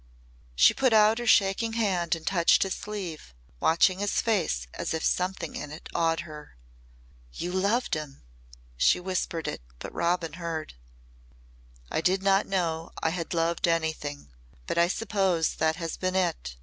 [0.55, 5.03] She put out her shaking hand and touched his sleeve, watching his face as if
[5.03, 6.55] something in it awed her.
[7.33, 8.23] "You loved him?"
[8.77, 9.61] She whispered it.
[9.77, 10.73] But Robin heard.
[11.91, 14.29] "I did not know I had loved anything
[14.65, 16.55] but I suppose that has been it.